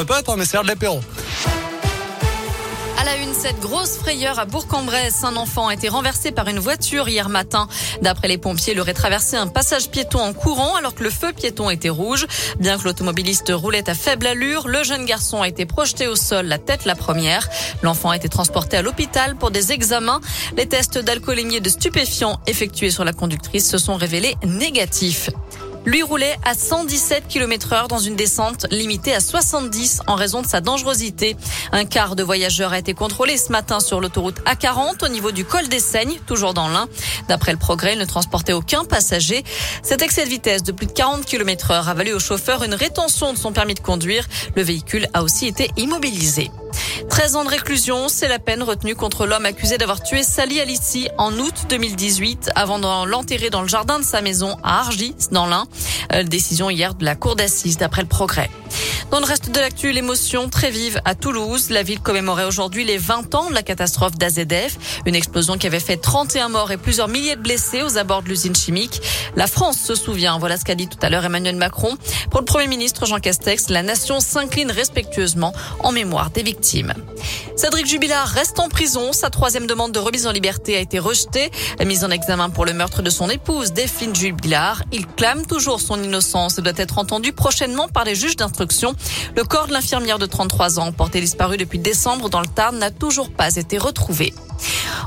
Attends, 0.00 0.36
mais 0.36 0.44
c'est 0.44 0.62
de 0.62 0.66
l'apéro. 0.68 1.00
À 2.98 3.04
la 3.04 3.16
une, 3.16 3.34
cette 3.34 3.58
grosse 3.58 3.96
frayeur 3.96 4.38
à 4.38 4.44
Bourg-en-Bresse. 4.44 5.24
Un 5.24 5.34
enfant 5.34 5.66
a 5.66 5.74
été 5.74 5.88
renversé 5.88 6.30
par 6.30 6.46
une 6.46 6.60
voiture 6.60 7.08
hier 7.08 7.28
matin. 7.28 7.66
D'après 8.00 8.28
les 8.28 8.38
pompiers, 8.38 8.74
il 8.74 8.80
aurait 8.80 8.94
traversé 8.94 9.36
un 9.36 9.48
passage 9.48 9.90
piéton 9.90 10.20
en 10.20 10.32
courant 10.34 10.76
alors 10.76 10.94
que 10.94 11.02
le 11.02 11.10
feu 11.10 11.32
piéton 11.32 11.68
était 11.68 11.88
rouge. 11.88 12.28
Bien 12.60 12.78
que 12.78 12.84
l'automobiliste 12.84 13.52
roulait 13.52 13.90
à 13.90 13.94
faible 13.94 14.28
allure, 14.28 14.68
le 14.68 14.84
jeune 14.84 15.04
garçon 15.04 15.42
a 15.42 15.48
été 15.48 15.66
projeté 15.66 16.06
au 16.06 16.14
sol, 16.14 16.46
la 16.46 16.58
tête 16.58 16.84
la 16.84 16.94
première. 16.94 17.48
L'enfant 17.82 18.10
a 18.10 18.16
été 18.16 18.28
transporté 18.28 18.76
à 18.76 18.82
l'hôpital 18.82 19.34
pour 19.34 19.50
des 19.50 19.72
examens. 19.72 20.20
Les 20.56 20.66
tests 20.66 20.98
d'alcoolémie 20.98 21.56
et 21.56 21.60
de 21.60 21.68
stupéfiants 21.68 22.38
effectués 22.46 22.90
sur 22.90 23.04
la 23.04 23.12
conductrice 23.12 23.68
se 23.68 23.78
sont 23.78 23.96
révélés 23.96 24.36
négatifs. 24.44 25.30
Lui 25.88 26.02
roulait 26.02 26.36
à 26.44 26.52
117 26.52 27.28
km 27.28 27.72
heure 27.72 27.88
dans 27.88 27.98
une 27.98 28.14
descente 28.14 28.66
limitée 28.70 29.14
à 29.14 29.20
70 29.20 30.02
en 30.06 30.16
raison 30.16 30.42
de 30.42 30.46
sa 30.46 30.60
dangerosité. 30.60 31.34
Un 31.72 31.86
quart 31.86 32.14
de 32.14 32.22
voyageurs 32.22 32.74
a 32.74 32.78
été 32.78 32.92
contrôlé 32.92 33.38
ce 33.38 33.50
matin 33.50 33.80
sur 33.80 33.98
l'autoroute 33.98 34.38
A40 34.40 35.02
au 35.02 35.08
niveau 35.08 35.32
du 35.32 35.46
col 35.46 35.66
des 35.68 35.80
Seignes, 35.80 36.18
toujours 36.26 36.52
dans 36.52 36.68
l'Ain. 36.68 36.88
D'après 37.30 37.52
le 37.52 37.58
progrès, 37.58 37.94
il 37.94 37.98
ne 37.98 38.04
transportait 38.04 38.52
aucun 38.52 38.84
passager. 38.84 39.44
Cet 39.82 40.02
excès 40.02 40.26
de 40.26 40.28
vitesse 40.28 40.62
de 40.62 40.72
plus 40.72 40.88
de 40.88 40.92
40 40.92 41.24
km 41.24 41.70
heure 41.70 41.88
a 41.88 41.94
valu 41.94 42.12
au 42.12 42.20
chauffeur 42.20 42.64
une 42.64 42.74
rétention 42.74 43.32
de 43.32 43.38
son 43.38 43.52
permis 43.52 43.72
de 43.72 43.80
conduire. 43.80 44.28
Le 44.56 44.62
véhicule 44.62 45.08
a 45.14 45.22
aussi 45.22 45.46
été 45.46 45.70
immobilisé. 45.78 46.50
13 47.08 47.36
ans 47.36 47.44
de 47.44 47.50
réclusion, 47.50 48.08
c'est 48.08 48.28
la 48.28 48.38
peine 48.38 48.62
retenue 48.62 48.94
contre 48.94 49.26
l'homme 49.26 49.46
accusé 49.46 49.78
d'avoir 49.78 50.02
tué 50.02 50.22
Sally 50.22 50.60
Alissi 50.60 51.08
en 51.18 51.32
août 51.38 51.66
2018 51.68 52.50
avant 52.54 52.78
de 52.78 53.06
l'enterrer 53.06 53.50
dans 53.50 53.62
le 53.62 53.68
jardin 53.68 53.98
de 53.98 54.04
sa 54.04 54.20
maison 54.20 54.56
à 54.62 54.80
Argy, 54.80 55.14
dans 55.30 55.46
l'Ain. 55.46 55.66
Euh, 56.12 56.22
décision 56.22 56.70
hier 56.70 56.94
de 56.94 57.04
la 57.04 57.14
cour 57.14 57.36
d'assises 57.36 57.76
d'après 57.76 58.02
le 58.02 58.08
progrès. 58.08 58.50
Dans 59.10 59.20
le 59.20 59.24
reste 59.24 59.50
de 59.50 59.58
l'actu, 59.58 59.90
l'émotion 59.90 60.50
très 60.50 60.70
vive 60.70 61.00
à 61.06 61.14
Toulouse. 61.14 61.70
La 61.70 61.82
ville 61.82 62.00
commémorait 62.00 62.44
aujourd'hui 62.44 62.84
les 62.84 62.98
20 62.98 63.34
ans 63.34 63.48
de 63.48 63.54
la 63.54 63.62
catastrophe 63.62 64.18
d'AZF, 64.18 64.76
une 65.06 65.14
explosion 65.14 65.56
qui 65.56 65.66
avait 65.66 65.80
fait 65.80 65.96
31 65.96 66.50
morts 66.50 66.70
et 66.72 66.76
plusieurs 66.76 67.08
milliers 67.08 67.36
de 67.36 67.40
blessés 67.40 67.82
aux 67.82 67.96
abords 67.96 68.22
de 68.22 68.28
l'usine 68.28 68.54
chimique. 68.54 69.00
La 69.34 69.46
France 69.46 69.78
se 69.78 69.94
souvient, 69.94 70.38
voilà 70.38 70.58
ce 70.58 70.64
qu'a 70.64 70.74
dit 70.74 70.88
tout 70.88 70.98
à 71.00 71.08
l'heure 71.08 71.24
Emmanuel 71.24 71.56
Macron. 71.56 71.96
Pour 72.30 72.40
le 72.40 72.44
Premier 72.44 72.66
ministre 72.66 73.06
Jean 73.06 73.18
Castex, 73.18 73.70
la 73.70 73.82
nation 73.82 74.20
s'incline 74.20 74.70
respectueusement 74.70 75.54
en 75.80 75.90
mémoire 75.90 76.28
des 76.28 76.42
victimes. 76.42 76.92
Cédric 77.56 77.86
Jubilard 77.86 78.28
reste 78.28 78.60
en 78.60 78.68
prison. 78.68 79.12
Sa 79.12 79.30
troisième 79.30 79.66
demande 79.66 79.90
de 79.90 79.98
remise 79.98 80.26
en 80.26 80.32
liberté 80.32 80.76
a 80.76 80.80
été 80.80 80.98
rejetée. 80.98 81.50
La 81.78 81.86
mise 81.86 82.04
en 82.04 82.10
examen 82.10 82.50
pour 82.50 82.64
le 82.64 82.72
meurtre 82.72 83.02
de 83.02 83.10
son 83.10 83.28
épouse, 83.30 83.72
Delphine 83.72 84.14
Jubilard. 84.14 84.82
Il 84.92 85.06
clame 85.06 85.44
toujours 85.44 85.80
son 85.80 86.00
innocence 86.00 86.58
et 86.58 86.62
doit 86.62 86.72
être 86.76 86.98
entendu 86.98 87.32
prochainement 87.32 87.88
par 87.88 88.04
les 88.04 88.14
juges 88.14 88.36
d'instruction. 88.36 88.94
Le 89.36 89.44
corps 89.44 89.66
de 89.66 89.72
l'infirmière 89.72 90.18
de 90.18 90.26
33 90.26 90.78
ans, 90.78 90.92
porté 90.92 91.20
disparu 91.20 91.56
depuis 91.56 91.78
décembre 91.78 92.28
dans 92.28 92.40
le 92.40 92.46
Tarn, 92.46 92.78
n'a 92.78 92.90
toujours 92.90 93.30
pas 93.30 93.56
été 93.56 93.78
retrouvé. 93.78 94.34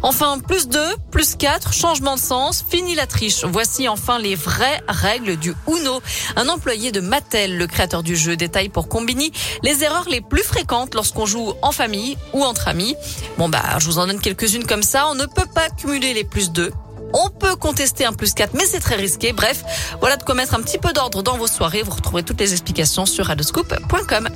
Enfin, 0.03 0.39
plus 0.39 0.67
2, 0.67 0.79
plus 1.11 1.35
4, 1.35 1.73
changement 1.73 2.15
de 2.15 2.19
sens, 2.19 2.65
fini 2.67 2.95
la 2.95 3.05
triche. 3.05 3.43
Voici 3.43 3.87
enfin 3.87 4.19
les 4.19 4.35
vraies 4.35 4.81
règles 4.87 5.37
du 5.37 5.53
Uno. 5.67 6.01
Un 6.35 6.47
employé 6.47 6.91
de 6.91 7.01
Mattel, 7.01 7.57
le 7.57 7.67
créateur 7.67 8.01
du 8.01 8.15
jeu, 8.15 8.35
détaille 8.35 8.69
pour 8.69 8.87
Combini 8.87 9.31
les 9.63 9.83
erreurs 9.83 10.07
les 10.09 10.21
plus 10.21 10.43
fréquentes 10.43 10.95
lorsqu'on 10.95 11.25
joue 11.25 11.53
en 11.61 11.71
famille 11.71 12.17
ou 12.33 12.43
entre 12.43 12.67
amis. 12.67 12.95
Bon 13.37 13.49
bah, 13.49 13.61
je 13.79 13.85
vous 13.85 13.99
en 13.99 14.07
donne 14.07 14.19
quelques-unes 14.19 14.65
comme 14.65 14.83
ça. 14.83 15.07
On 15.09 15.15
ne 15.15 15.25
peut 15.25 15.47
pas 15.53 15.69
cumuler 15.69 16.13
les 16.13 16.23
plus 16.23 16.51
2. 16.51 16.71
On 17.13 17.29
peut 17.29 17.55
contester 17.55 18.05
un 18.05 18.13
plus 18.13 18.33
4, 18.33 18.53
mais 18.53 18.65
c'est 18.65 18.79
très 18.79 18.95
risqué. 18.95 19.33
Bref, 19.33 19.63
voilà 19.99 20.17
de 20.17 20.23
quoi 20.23 20.35
mettre 20.35 20.53
un 20.53 20.61
petit 20.61 20.77
peu 20.77 20.93
d'ordre 20.93 21.23
dans 21.23 21.37
vos 21.37 21.47
soirées. 21.47 21.83
Vous 21.83 21.91
retrouverez 21.91 22.23
toutes 22.23 22.39
les 22.39 22.51
explications 22.51 23.05
sur 23.05 23.25
radoscoop.com. 23.25 24.29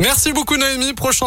Merci 0.00 0.32
beaucoup 0.32 0.56
Noémie. 0.56 0.92
Prochain 0.92 1.22